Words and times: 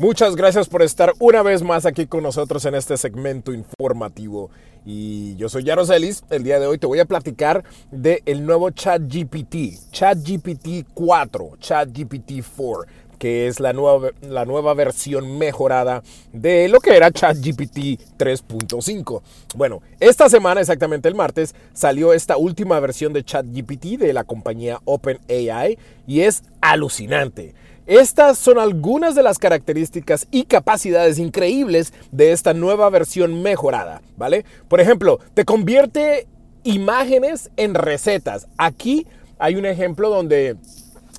Muchas 0.00 0.34
gracias 0.34 0.66
por 0.66 0.80
estar 0.80 1.12
una 1.18 1.42
vez 1.42 1.62
más 1.62 1.84
aquí 1.84 2.06
con 2.06 2.22
nosotros 2.22 2.64
en 2.64 2.74
este 2.74 2.96
segmento 2.96 3.52
informativo. 3.52 4.50
Y 4.86 5.36
yo 5.36 5.50
soy 5.50 5.62
Jaros 5.66 5.90
Ellis. 5.90 6.24
El 6.30 6.42
día 6.42 6.58
de 6.58 6.66
hoy 6.66 6.78
te 6.78 6.86
voy 6.86 7.00
a 7.00 7.04
platicar 7.04 7.64
del 7.90 8.22
el 8.24 8.46
nuevo 8.46 8.70
ChatGPT, 8.70 9.90
ChatGPT 9.92 10.86
4, 10.94 11.50
ChatGPT 11.58 12.42
4 12.56 12.86
que 13.18 13.46
es 13.46 13.60
la 13.60 13.74
nueva, 13.74 14.08
la 14.22 14.46
nueva 14.46 14.72
versión 14.72 15.36
mejorada 15.36 16.02
de 16.32 16.70
lo 16.70 16.80
que 16.80 16.96
era 16.96 17.10
ChatGPT 17.10 18.00
3.5. 18.16 19.20
Bueno, 19.54 19.82
esta 20.00 20.30
semana, 20.30 20.62
exactamente 20.62 21.06
el 21.06 21.14
martes, 21.14 21.54
salió 21.74 22.14
esta 22.14 22.38
última 22.38 22.80
versión 22.80 23.12
de 23.12 23.22
ChatGPT 23.22 23.98
de 23.98 24.14
la 24.14 24.24
compañía 24.24 24.80
OpenAI 24.86 25.78
y 26.06 26.22
es 26.22 26.44
alucinante. 26.62 27.54
Estas 27.90 28.38
son 28.38 28.60
algunas 28.60 29.16
de 29.16 29.24
las 29.24 29.40
características 29.40 30.28
y 30.30 30.44
capacidades 30.44 31.18
increíbles 31.18 31.92
de 32.12 32.30
esta 32.30 32.54
nueva 32.54 32.88
versión 32.88 33.42
mejorada, 33.42 34.00
¿vale? 34.16 34.44
Por 34.68 34.80
ejemplo, 34.80 35.18
te 35.34 35.44
convierte 35.44 36.28
imágenes 36.62 37.50
en 37.56 37.74
recetas. 37.74 38.46
Aquí 38.58 39.08
hay 39.40 39.56
un 39.56 39.66
ejemplo 39.66 40.08
donde 40.08 40.56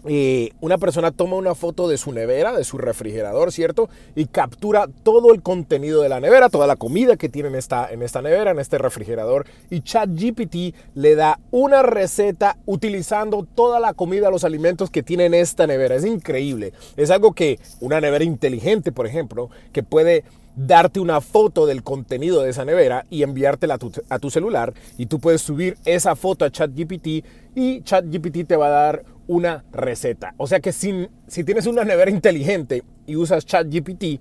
eh, 0.06 0.52
una 0.62 0.78
persona 0.78 1.12
toma 1.12 1.36
una 1.36 1.54
foto 1.54 1.88
de 1.88 1.98
su 1.98 2.12
nevera, 2.12 2.56
de 2.56 2.64
su 2.64 2.78
refrigerador, 2.78 3.52
¿cierto? 3.52 3.90
Y 4.16 4.26
captura 4.26 4.88
todo 5.04 5.34
el 5.34 5.42
contenido 5.42 6.02
de 6.02 6.10
la 6.10 6.20
nevera, 6.20 6.50
toda 6.50 6.66
la 6.66 6.76
comida 6.76 7.18
que 7.18 7.30
tiene 7.30 7.50
en 7.50 7.56
esta, 7.56 7.92
en 7.92 8.02
esta 8.02 8.22
nevera, 8.22 8.52
en 8.52 8.60
este 8.60 8.78
refrigerador. 8.78 9.46
Y 9.70 9.82
ChatGPT 9.82 10.76
le 10.96 11.16
da 11.16 11.40
una 11.52 11.84
receta 11.84 12.58
utilizando 12.66 13.46
toda 13.56 13.80
la 13.80 13.94
comida, 13.94 14.32
los 14.32 14.44
alimentos 14.44 14.90
que 14.90 15.04
tiene 15.04 15.26
en 15.26 15.36
esta 15.36 15.68
nevera. 15.68 15.96
Es 15.96 16.06
increíble. 16.06 16.74
Es 16.98 17.12
algo 17.12 17.34
que 17.34 17.60
una 17.80 18.02
nevera 18.02 18.24
inteligente, 18.24 18.92
por 18.92 19.06
ejemplo, 19.06 19.50
que 19.72 19.84
puede 19.84 20.24
darte 20.56 21.00
una 21.00 21.22
foto 21.22 21.66
del 21.66 21.84
contenido 21.84 22.42
de 22.42 22.50
esa 22.50 22.66
nevera 22.66 23.06
y 23.10 23.24
enviártela 23.24 23.76
a 23.76 23.78
tu, 23.78 23.92
a 24.10 24.20
tu 24.20 24.30
celular 24.30 24.74
y 24.98 25.06
tú 25.06 25.20
puedes 25.20 25.42
subir 25.42 25.78
esa 25.86 26.16
foto 26.16 26.44
a 26.44 26.52
ChatGPT 26.52 27.08
y 27.56 27.82
ChatGPT 27.84 28.48
te 28.48 28.58
va 28.58 28.68
a 28.68 28.70
dar 28.70 29.06
una 29.32 29.64
receta. 29.72 30.36
O 30.36 30.46
sea 30.46 30.60
que 30.60 30.74
sin, 30.74 31.10
si 31.28 31.46
tienes 31.46 31.66
una 31.66 31.86
nevera 31.86 32.12
inteligente 32.12 32.84
y 33.08 33.16
usas 33.16 33.46
ChatGPT, 33.46 34.20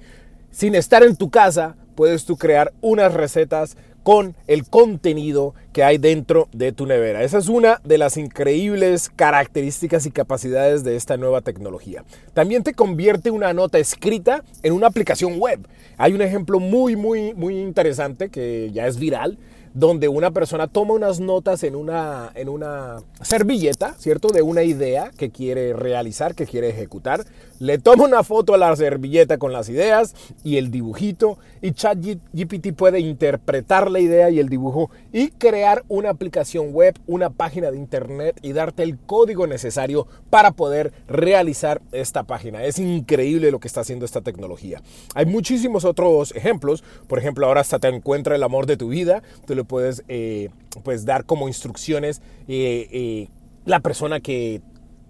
sin 0.53 0.77
estar 0.77 1.03
en 1.03 1.17
tu 1.17 1.31
casa, 1.31 1.75
puedes 1.97 2.25
tú 2.25 2.37
crear 2.37 2.73
unas 2.81 3.13
recetas 3.13 3.77
con 4.05 4.37
el 4.47 4.69
contenido 4.69 5.53
que 5.73 5.85
hay 5.85 5.99
dentro 5.99 6.49
de 6.53 6.73
tu 6.73 6.87
nevera. 6.87 7.23
Esa 7.23 7.39
es 7.39 7.49
una 7.49 7.81
de 7.85 7.99
las 7.99 8.17
increíbles 8.17 9.11
características 9.15 10.07
y 10.07 10.11
capacidades 10.11 10.85
de 10.85 10.97
esta 10.97 11.17
nueva 11.17 11.41
tecnología. 11.41 12.05
También 12.35 12.63
te 12.63 12.75
convierte 12.75 13.31
una 13.31 13.53
nota 13.53 13.79
escrita 13.79 14.43
en 14.63 14.73
una 14.73 14.89
aplicación 14.89 15.39
web. 15.39 15.67
Hay 15.97 16.13
un 16.13 16.23
ejemplo 16.23 16.61
muy, 16.61 16.97
muy, 16.97 17.35
muy 17.35 17.61
interesante 17.61 18.31
que 18.31 18.71
ya 18.73 18.87
es 18.87 18.99
viral 18.99 19.39
donde 19.75 20.09
una 20.09 20.31
persona 20.31 20.67
toma 20.67 20.95
unas 20.95 21.21
notas 21.21 21.63
en 21.63 21.77
una, 21.77 22.33
en 22.35 22.49
una 22.49 22.99
servilleta, 23.23 23.95
¿cierto? 23.99 24.29
De 24.29 24.43
una 24.43 24.63
idea 24.63 25.11
que 25.17 25.31
quiere 25.31 25.73
realizar, 25.73 26.35
que 26.35 26.47
quiere 26.47 26.71
ejecutar. 26.71 27.25
Le 27.59 27.79
toma 27.79 28.05
una 28.05 28.25
foto 28.25 28.55
a 28.55 28.59
la 28.59 28.75
servilleta 28.75 29.39
con 29.39 29.53
las 29.53 29.69
ideas 29.69 30.15
y 30.43 30.57
el 30.57 30.71
dibujito 30.71 31.39
y 31.63 31.73
ChatGPT 31.73 32.73
puede 32.75 33.01
interpretar 33.01 33.91
la 33.91 34.01
idea 34.01 34.31
y 34.31 34.41
el 34.41 34.49
dibujo 34.49 34.91
y 35.13 35.29
crear 35.31 35.60
una 35.89 36.11
aplicación 36.11 36.73
web, 36.73 36.99
una 37.07 37.31
página 37.31 37.71
de 37.71 37.77
internet 37.77 38.39
y 38.43 38.53
darte 38.53 38.83
el 38.83 38.99
código 38.99 39.47
necesario 39.47 40.07
para 40.31 40.53
poder 40.53 40.93
realizar 41.09 41.83
esta 41.93 42.25
página. 42.25 42.65
Es 42.65 42.79
increíble 42.79 43.51
lo 43.51 43.61
que 43.61 43.69
está 43.69 43.81
haciendo 43.81 44.05
esta 44.05 44.21
tecnología. 44.21 44.83
Hay 45.15 45.27
muchísimos 45.27 45.85
otros 45.85 46.35
ejemplos. 46.35 46.83
Por 47.07 47.19
ejemplo, 47.19 47.47
ahora 47.47 47.61
hasta 47.61 47.79
te 47.79 47.89
encuentra 47.89 48.37
el 48.37 48.43
amor 48.43 48.67
de 48.67 48.77
tu 48.77 48.89
vida. 48.89 49.23
Tú 49.47 49.55
le 49.55 49.65
puedes 49.65 50.05
eh, 50.09 50.51
pues 50.83 51.05
dar 51.05 51.25
como 51.25 51.49
instrucciones 51.49 52.23
eh, 52.49 52.89
eh, 52.91 53.29
la 53.65 53.81
persona 53.81 54.21
que, 54.21 54.63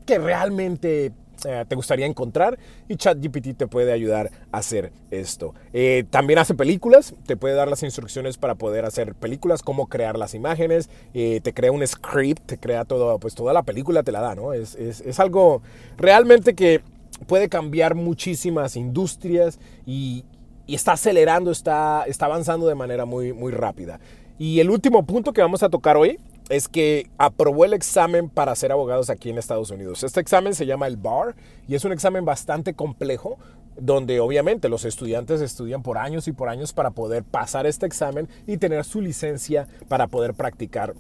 que 0.07 0.19
realmente 0.19 1.13
eh, 1.45 1.65
te 1.67 1.75
gustaría 1.75 2.07
encontrar 2.07 2.59
y 2.89 2.97
ChatGPT 2.97 3.57
te 3.57 3.67
puede 3.67 3.93
ayudar 3.93 4.31
a 4.53 4.59
hacer 4.59 4.93
esto. 5.11 5.55
Eh, 5.73 6.05
también 6.11 6.39
hace 6.39 6.55
películas, 6.55 7.15
te 7.27 7.37
puede 7.37 7.55
dar 7.55 7.69
las 7.69 7.83
instrucciones 7.83 8.39
para 8.39 8.55
poder 8.55 8.85
hacer 8.85 9.15
películas, 9.15 9.63
cómo 9.63 9.87
crear 9.87 10.19
las 10.19 10.35
imágenes, 10.35 10.91
eh, 11.15 11.41
te 11.43 11.53
crea 11.53 11.73
un 11.73 11.87
script, 11.87 12.45
te 12.47 12.59
crea 12.59 12.85
todo, 12.85 13.19
pues 13.19 13.35
toda 13.35 13.53
la 13.53 13.63
película 13.63 14.03
te 14.03 14.13
la 14.13 14.21
da, 14.21 14.35
¿no? 14.35 14.53
Es, 14.53 14.75
es, 14.75 15.01
es 15.01 15.21
algo 15.21 15.63
realmente 15.97 16.55
que 16.55 16.83
puede 17.27 17.49
cambiar 17.49 17.95
muchísimas 17.95 18.77
industrias 18.77 19.59
y, 19.87 20.25
y 20.67 20.75
está 20.75 20.93
acelerando, 20.93 21.51
está, 21.51 22.05
está 22.07 22.27
avanzando 22.27 22.67
de 22.67 22.75
manera 22.75 23.05
muy, 23.05 23.33
muy 23.33 23.53
rápida. 23.53 24.01
Y 24.39 24.61
el 24.61 24.71
último 24.71 25.05
punto 25.05 25.33
que 25.33 25.43
vamos 25.43 25.63
a 25.63 25.69
tocar 25.69 25.97
hoy 25.97 26.19
es 26.51 26.69
que 26.69 27.09
aprobó 27.17 27.65
el 27.65 27.73
examen 27.73 28.29
para 28.29 28.55
ser 28.57 28.73
abogados 28.73 29.09
aquí 29.09 29.31
en 29.31 29.39
Estados 29.39 29.71
Unidos. 29.71 30.03
Este 30.03 30.21
examen 30.21 30.53
se 30.53 30.67
llama 30.67 30.89
el 30.89 30.97
BAR 30.97 31.37
y 31.69 31.77
es 31.77 31.85
un 31.85 31.93
examen 31.93 32.25
bastante 32.25 32.75
complejo 32.75 33.39
donde 33.79 34.19
obviamente 34.19 34.69
los 34.69 34.85
estudiantes 34.85 35.41
estudian 35.41 35.83
por 35.83 35.97
años 35.97 36.27
y 36.27 36.33
por 36.33 36.49
años 36.49 36.73
para 36.73 36.91
poder 36.91 37.23
pasar 37.23 37.67
este 37.67 37.87
examen 37.87 38.29
y 38.49 38.57
tener 38.57 38.85
su 38.85 39.01
licencia 39.01 39.69
para 39.89 40.09
poder 40.09 40.35
practicar 40.35 40.95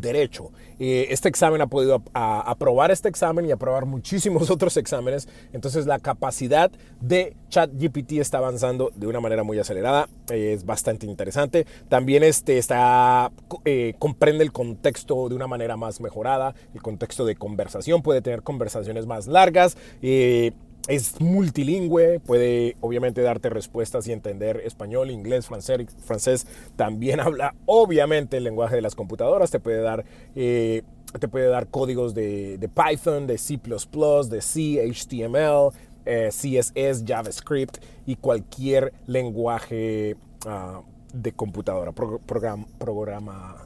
derecho. 0.00 0.50
Eh, 0.78 1.06
este 1.10 1.28
examen 1.28 1.60
ha 1.60 1.66
podido 1.66 2.02
aprobar 2.12 2.90
este 2.90 3.08
examen 3.08 3.46
y 3.46 3.52
aprobar 3.52 3.86
muchísimos 3.86 4.50
otros 4.50 4.76
exámenes. 4.76 5.28
Entonces 5.52 5.86
la 5.86 5.98
capacidad 5.98 6.70
de 7.00 7.36
ChatGPT 7.48 8.12
está 8.12 8.38
avanzando 8.38 8.90
de 8.94 9.06
una 9.06 9.20
manera 9.20 9.42
muy 9.42 9.58
acelerada. 9.58 10.08
es 10.30 10.64
bastante 10.64 11.06
interesante. 11.06 11.66
También 11.88 12.22
este 12.22 12.58
está, 12.58 13.30
eh, 13.64 13.94
comprende 13.98 14.44
el 14.44 14.52
contexto 14.52 15.28
de 15.28 15.34
una 15.34 15.46
manera 15.46 15.76
más 15.76 16.00
mejorada. 16.00 16.54
El 16.74 16.82
contexto 16.82 17.24
de 17.24 17.36
conversación. 17.36 18.02
Puede 18.02 18.22
tener 18.22 18.42
conversaciones 18.42 19.06
más 19.06 19.26
largas. 19.26 19.76
Eh, 20.02 20.52
es 20.88 21.20
multilingüe, 21.20 22.20
puede 22.20 22.76
obviamente 22.80 23.22
darte 23.22 23.48
respuestas 23.48 24.06
y 24.06 24.12
entender 24.12 24.62
español, 24.64 25.10
inglés, 25.10 25.46
francés, 25.46 25.86
francés. 26.04 26.46
También 26.76 27.20
habla 27.20 27.54
obviamente 27.66 28.36
el 28.36 28.44
lenguaje 28.44 28.76
de 28.76 28.82
las 28.82 28.94
computadoras, 28.94 29.50
te 29.50 29.60
puede 29.60 29.80
dar, 29.80 30.04
eh, 30.34 30.82
te 31.18 31.28
puede 31.28 31.48
dar 31.48 31.68
códigos 31.68 32.14
de, 32.14 32.70
Python, 32.74 33.26
de 33.26 33.38
C⁇ 33.38 33.60
de 34.28 34.40
C, 34.40 34.92
HTML, 34.92 35.70
eh, 36.06 36.28
CSS, 36.30 37.04
JavaScript 37.06 37.78
y 38.06 38.16
cualquier 38.16 38.92
lenguaje 39.06 40.16
ah, 40.46 40.82
de 41.14 41.32
computadora, 41.32 41.92
programa, 41.92 43.56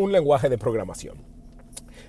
un 0.00 0.10
lenguaje 0.10 0.48
de 0.48 0.58
programación 0.58 1.34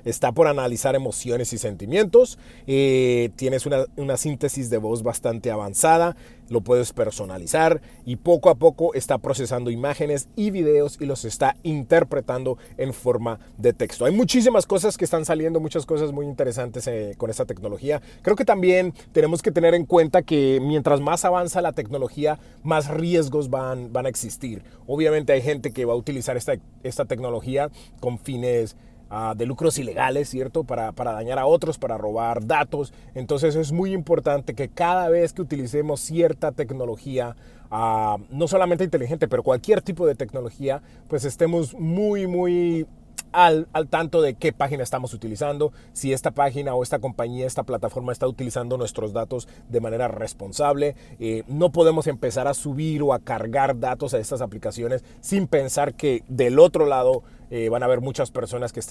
está 0.06 0.32
por 0.32 0.48
analizar 0.48 0.96
emociones 0.96 1.52
y 1.54 1.58
sentimientos, 1.58 2.40
eh, 2.68 3.32
tienes 3.36 3.66
una, 3.66 3.86
una, 3.98 4.18
síntesis 4.18 4.70
de 4.70 4.78
voz 4.78 5.04
bastante 5.04 5.52
avanzada, 5.52 6.16
lo 6.50 6.62
puedes 6.62 6.94
personalizar 6.94 7.82
y 8.06 8.18
poco 8.18 8.50
a 8.50 8.56
poco 8.56 8.94
está 8.94 9.18
procesando 9.18 9.72
imágenes 9.72 10.30
y 10.36 10.52
videos 10.52 10.98
y 11.02 11.06
los 11.06 11.26
está 11.26 11.56
interpretando 11.64 12.58
en 12.78 12.94
forma 12.94 13.40
de 13.58 13.74
texto. 13.74 14.06
Hay 14.06 14.14
muchísimas 14.14 14.66
cosas 14.66 14.98
que 14.98 15.06
están 15.06 15.26
saliendo, 15.26 15.60
muchas 15.60 15.86
cosas 15.86 16.12
muy 16.12 16.26
interesantes 16.26 16.88
eh, 16.88 17.16
con 17.18 17.30
esta 17.30 17.46
tecnología. 17.46 18.02
Creo 18.22 18.36
que 18.36 18.46
también 18.46 18.94
tenemos 19.12 19.42
que 19.42 19.52
tener 19.52 19.74
en 19.74 19.86
cuenta 19.86 20.22
que 20.22 20.60
mientras 20.62 21.02
más 21.02 21.26
avanza 21.26 21.62
la 21.62 21.74
tecnología, 21.74 22.40
más 22.64 22.90
riesgos 22.90 23.50
van, 23.50 23.92
van 23.92 24.06
a 24.06 24.10
existir. 24.10 24.64
Obviamente 24.88 25.34
hay 25.34 25.42
gente 25.42 25.72
que 25.72 25.86
va 25.86 25.94
a 25.94 25.98
utilizar 25.98 26.38
esta, 26.38 26.54
esta 26.84 27.06
tecnología 27.06 27.70
con 28.00 28.20
fines 28.20 28.76
Ah, 29.10 29.36
de 29.38 29.46
lucros 29.46 29.78
ilegales, 29.78 30.30
¿cierto? 30.30 30.64
Para, 30.64 30.92
para, 30.92 31.14
dañar 31.14 31.38
a 31.38 31.46
otros, 31.46 31.78
para 31.78 31.98
robar 31.98 32.48
datos. 32.48 32.92
Entonces 33.14 33.56
es 33.56 33.72
muy 33.72 33.94
importante 33.94 34.56
que 34.56 34.68
cada 34.68 35.10
vez 35.10 35.32
que 35.32 35.44
utilicemos 35.44 36.00
cierta 36.00 36.52
tecnología, 36.52 37.36
ah, 37.70 38.18
no 38.32 38.48
solamente 38.48 38.84
inteligente, 38.84 39.28
pero 39.28 39.44
cualquier 39.44 39.84
tipo 39.84 40.08
de 40.08 40.16
tecnología, 40.16 40.82
pues 41.08 41.24
estemos 41.24 41.76
muy, 41.76 42.26
muy 42.26 42.88
al, 43.32 43.68
al, 43.74 43.88
tanto 43.90 44.22
de 44.22 44.34
qué 44.34 44.54
página 44.54 44.82
estamos 44.82 45.14
utilizando, 45.14 45.72
si 45.94 46.12
esta 46.12 46.32
página 46.32 46.74
o 46.74 46.82
esta 46.82 47.00
compañía, 47.00 47.46
esta 47.46 47.64
plataforma 47.64 48.12
está 48.12 48.28
utilizando 48.28 48.78
nuestros 48.78 49.14
datos 49.14 49.48
de 49.70 49.82
manera 49.82 50.08
responsable. 50.08 50.96
Eh, 51.20 51.44
no 51.48 51.72
podemos 51.72 52.08
empezar 52.08 52.48
a 52.48 52.54
subir 52.54 53.04
o 53.04 53.14
a 53.14 53.20
cargar 53.20 53.80
datos 53.80 54.14
a 54.14 54.20
estas 54.20 54.42
aplicaciones 54.42 55.04
sin 55.20 55.48
pensar 55.48 55.94
que 55.94 56.24
del 56.28 56.60
otro 56.60 56.86
lado 56.86 57.24
eh, 57.50 57.70
van 57.70 57.84
a 57.84 57.86
haber 57.86 58.02
muchas 58.02 58.32
personas 58.32 58.74
que, 58.74 58.82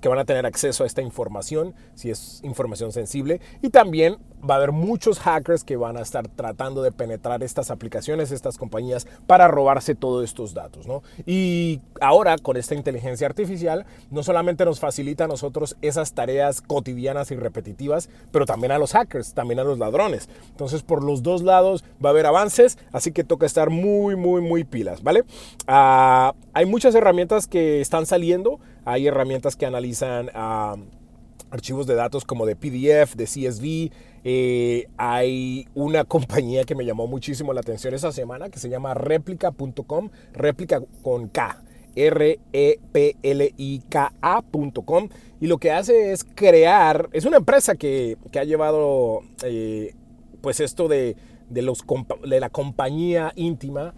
que 0.00 0.08
van 0.08 0.18
a 0.18 0.24
tener 0.24 0.46
acceso 0.46 0.84
a 0.84 0.86
esta 0.86 1.02
información, 1.02 1.74
si 1.94 2.10
es 2.10 2.40
información 2.44 2.92
sensible, 2.92 3.40
y 3.62 3.70
también 3.70 4.18
va 4.48 4.54
a 4.54 4.56
haber 4.58 4.72
muchos 4.72 5.18
hackers 5.18 5.64
que 5.64 5.76
van 5.76 5.96
a 5.96 6.00
estar 6.00 6.28
tratando 6.28 6.82
de 6.82 6.92
penetrar 6.92 7.42
estas 7.42 7.70
aplicaciones, 7.70 8.30
estas 8.30 8.56
compañías, 8.56 9.06
para 9.26 9.48
robarse 9.48 9.94
todos 9.94 10.24
estos 10.24 10.54
datos. 10.54 10.86
¿no? 10.86 11.02
Y 11.26 11.80
ahora 12.00 12.36
con 12.38 12.56
esta 12.56 12.74
inteligencia 12.74 13.26
artificial, 13.26 13.86
no 14.10 14.22
solamente 14.22 14.64
nos 14.64 14.80
facilita 14.80 15.24
a 15.24 15.28
nosotros 15.28 15.76
esas 15.82 16.12
tareas 16.12 16.60
cotidianas 16.60 17.30
y 17.30 17.36
repetitivas, 17.36 18.08
pero 18.30 18.46
también 18.46 18.72
a 18.72 18.78
los 18.78 18.92
hackers, 18.92 19.34
también 19.34 19.60
a 19.60 19.64
los 19.64 19.78
ladrones. 19.78 20.28
Entonces, 20.50 20.82
por 20.82 21.02
los 21.02 21.22
dos 21.22 21.42
lados 21.42 21.84
va 22.04 22.10
a 22.10 22.12
haber 22.12 22.26
avances, 22.26 22.78
así 22.92 23.12
que 23.12 23.24
toca 23.24 23.46
estar 23.46 23.70
muy, 23.70 24.16
muy, 24.16 24.40
muy 24.40 24.64
pilas, 24.64 25.02
¿vale? 25.02 25.24
Ah, 25.66 26.34
hay 26.52 26.66
muchas 26.66 26.94
herramientas 26.94 27.46
que 27.46 27.77
están 27.80 28.06
saliendo, 28.06 28.60
hay 28.84 29.06
herramientas 29.06 29.56
que 29.56 29.66
analizan... 29.66 30.30
Archivos 31.50 31.86
de 31.86 31.94
datos 31.94 32.26
como 32.26 32.44
de 32.44 32.56
PDF, 32.56 33.14
de 33.14 33.24
CSV. 33.24 33.90
Eh, 34.24 34.88
hay 34.98 35.66
una 35.74 36.04
compañía 36.08 36.64
que 36.64 36.74
me 36.74 36.84
llamó 36.84 37.06
muchísimo 37.06 37.54
la 37.54 37.60
atención 37.60 37.94
esa 37.94 38.12
semana 38.12 38.50
que 38.50 38.58
se 38.58 38.68
llama 38.68 38.92
replica.com, 38.94 40.10
réplica 40.34 40.82
con 41.02 41.28
K. 41.28 41.62
R-E-P-L-I-K-A.com 41.96 42.68
y 45.40 45.46
lo 45.48 45.58
que 45.58 45.72
hace 45.72 46.12
es 46.12 46.22
crear, 46.22 47.08
es 47.12 47.24
una 47.24 47.38
empresa 47.38 47.74
que, 47.74 48.16
ha 48.38 48.44
llevado 48.44 49.22
eh, 49.42 49.96
pues 50.40 50.60
esto 50.60 50.86
de, 50.86 51.16
de, 51.50 51.62
los, 51.62 51.84
de 52.24 52.38
la 52.38 52.50
compañía 52.50 53.32
íntima 53.34 53.94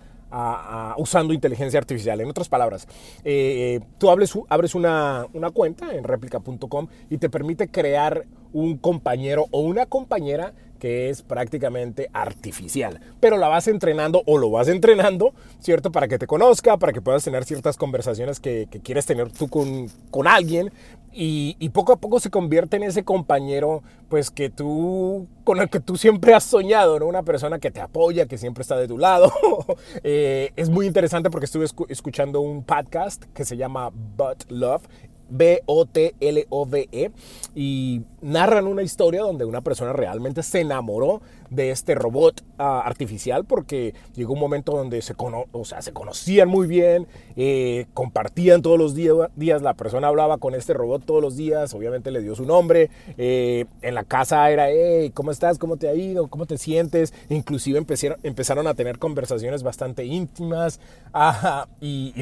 usando 0.96 1.34
inteligencia 1.34 1.78
artificial. 1.78 2.20
En 2.20 2.28
otras 2.28 2.48
palabras, 2.48 2.86
eh, 3.24 3.80
tú 3.98 4.10
abres, 4.10 4.34
una, 4.74 5.26
cuenta 5.52 5.94
en 5.94 6.04
replica.com 6.04 6.88
y 7.08 7.18
te 7.18 7.30
permite 7.30 7.68
crear 7.68 8.24
un 8.52 8.78
compañero 8.78 9.46
o 9.50 9.60
una 9.60 9.86
compañera 9.86 10.52
que 10.80 11.10
es 11.10 11.22
prácticamente 11.22 12.08
artificial, 12.14 13.00
pero 13.20 13.36
la 13.36 13.48
vas 13.48 13.68
entrenando 13.68 14.22
o 14.24 14.38
lo 14.38 14.50
vas 14.50 14.66
entrenando, 14.66 15.34
¿cierto? 15.58 15.92
Para 15.92 16.08
que 16.08 16.18
te 16.18 16.26
conozca, 16.26 16.78
para 16.78 16.94
que 16.94 17.02
puedas 17.02 17.22
tener 17.22 17.44
ciertas 17.44 17.76
conversaciones 17.76 18.40
que, 18.40 18.66
quieres 18.82 19.04
tener 19.04 19.30
tú 19.30 19.48
con 19.48 20.26
alguien 20.26 20.72
y, 21.12 21.68
poco 21.70 21.92
a 21.92 21.96
poco 21.96 22.20
se 22.20 22.30
convierte 22.30 22.76
en 22.76 22.84
ese 22.84 23.04
compañero, 23.04 23.82
pues 24.08 24.30
que 24.30 24.50
tú, 24.50 25.26
con 25.44 25.60
el 25.60 25.68
que 25.68 25.80
tú 25.80 25.96
siempre 25.96 26.34
has 26.34 26.44
soñado, 26.44 26.98
¿no? 26.98 27.06
Una 27.06 27.22
persona 27.22 27.58
que 27.58 27.70
te 27.70 27.80
apoya, 27.80 28.26
que 28.26 28.38
siempre 28.38 28.62
está 28.62 28.76
de 28.76 28.88
tu 28.88 28.98
lado. 28.98 29.32
Eh, 30.02 30.52
es 30.56 30.70
muy 30.70 30.86
interesante 30.86 31.30
porque 31.30 31.46
estuve 31.46 31.66
escuchando 31.88 32.40
un 32.40 32.62
podcast 32.62 33.24
que 33.34 33.44
se 33.44 33.56
llama 33.56 33.90
But 33.90 34.50
Love 34.50 34.82
B-O-T-L-O-V-E, 35.30 37.10
y 37.54 38.02
narran 38.22 38.67
una 38.67 38.82
historia 38.82 39.22
donde 39.22 39.44
una 39.44 39.61
persona 39.61 39.93
realmente 39.93 40.43
se 40.43 40.61
enamoró 40.61 41.20
de 41.50 41.70
este 41.70 41.94
robot 41.94 42.43
ah, 42.58 42.82
artificial 42.84 43.44
porque 43.44 43.94
llegó 44.14 44.34
un 44.34 44.40
momento 44.40 44.72
donde 44.72 45.02
se, 45.02 45.14
o 45.19 45.64
sea, 45.64 45.82
se 45.82 45.93
conocían 45.93 46.49
muy 46.49 46.67
bien, 46.67 47.08
eh, 47.37 47.87
compartían 47.93 48.62
todos 48.62 48.78
los 48.78 48.94
días, 48.94 49.62
la 49.62 49.75
persona 49.75 50.08
hablaba 50.08 50.38
con 50.38 50.55
este 50.55 50.75
robot 50.75 51.05
todos 51.05 51.20
los 51.20 51.37
días, 51.37 51.75
obviamente 51.75 52.11
le 52.11 52.20
dio 52.20 52.34
su 52.34 52.44
nombre, 52.44 52.90
eh, 53.19 53.64
en 53.82 53.94
la 53.94 54.05
casa 54.05 54.49
era, 54.50 54.66
¿cómo 55.12 55.31
estás? 55.31 55.58
¿Cómo 55.58 55.76
te 55.76 55.88
ha 55.88 55.94
ido? 55.94 56.28
¿Cómo 56.28 56.46
te 56.46 56.56
sientes? 56.56 57.12
Inclusive 57.28 57.78
empezaron, 57.78 58.66
a 58.66 58.75
tener 58.75 58.99
conversaciones 58.99 59.62
bastante 59.62 60.05
íntimas 60.05 60.81
y, 61.81 62.14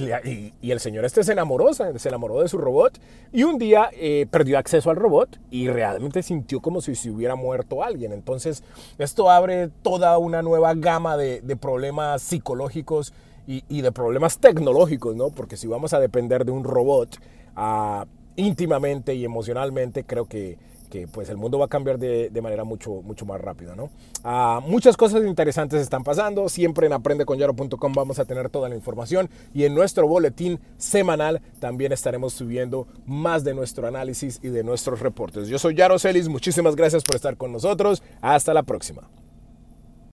y, 0.63 0.71
el 0.71 0.81
señor 0.81 1.05
este 1.05 1.25
se 1.25 1.33
enamoró, 1.33 1.73
se 1.75 2.09
enamoró 2.09 2.41
de 2.41 2.49
su 2.49 2.59
robot 2.59 2.99
y 3.33 3.43
un 3.43 3.59
día 3.59 3.91
eh, 3.93 4.27
perdió 4.31 4.59
acceso 4.59 4.91
al 4.91 4.97
robot 4.97 5.39
y 5.51 5.69
realmente 5.69 5.88
sintió 6.23 6.61
como 6.61 6.81
si 6.81 6.95
se 6.95 7.11
hubiera 7.11 7.35
muerto 7.35 7.83
alguien. 7.83 8.13
Entonces, 8.13 8.63
esto 8.99 9.31
abre 9.31 9.69
toda 9.83 10.19
una 10.19 10.43
nueva 10.43 10.75
gama 10.75 11.17
de, 11.17 11.41
problemas 11.57 12.23
psicológicos 12.23 13.13
y, 13.47 13.81
de 13.81 13.93
problemas 13.93 14.39
tecnológicos, 14.39 15.17
¿no? 15.17 15.31
Porque 15.31 15.57
si 15.57 15.67
vamos 15.67 15.93
a 15.93 16.01
depender 16.01 16.45
de 16.45 16.53
un 16.53 16.65
robot 16.65 17.17
ah, 17.57 18.07
íntimamente 18.37 19.15
y 19.15 19.25
emocionalmente, 19.25 20.05
creo 20.05 20.27
que 20.27 20.59
que 20.89 21.07
pues 21.07 21.29
el 21.29 21.37
mundo 21.37 21.59
va 21.59 21.67
a 21.67 21.69
cambiar 21.69 21.99
de, 21.99 22.41
manera 22.41 22.65
mucho, 22.65 23.03
mucho 23.03 23.27
más 23.27 23.41
rápida, 23.41 23.75
¿no? 23.75 23.91
Ah, 24.25 24.61
muchas 24.67 24.97
cosas 24.97 25.25
interesantes 25.25 25.81
están 25.81 26.05
pasando, 26.05 26.49
siempre 26.49 26.87
en 26.87 26.93
aprendeconyaro.com 26.93 27.93
vamos 27.93 28.19
a 28.19 28.25
tener 28.25 28.49
toda 28.51 28.69
la 28.69 28.75
información 28.75 29.29
y 29.55 29.65
en 29.65 29.75
nuestro 29.75 30.07
boletín 30.07 30.61
semanal 30.77 31.41
también 31.61 31.93
estaremos 31.93 32.33
subiendo 32.33 32.87
más 33.07 33.45
de 33.45 33.55
nuestro 33.55 33.87
análisis 33.87 34.41
y 34.43 34.49
de 34.49 34.65
nuestros 34.65 35.01
reportes. 35.01 35.49
Yo 35.49 35.59
soy 35.59 35.75
Yaro 35.75 35.99
Celis, 35.99 36.29
muchísimas 36.29 36.77
gracias 36.77 37.03
por 37.03 37.17
estar 37.17 37.37
con 37.37 37.53
nosotros, 37.53 38.03
hasta 38.21 38.55
la 38.55 38.63
próxima. 38.63 39.09